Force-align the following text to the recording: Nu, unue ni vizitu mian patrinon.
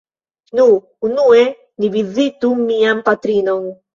Nu, 0.59 0.63
unue 1.07 1.43
ni 1.83 1.91
vizitu 1.97 2.51
mian 2.65 3.05
patrinon. 3.11 3.71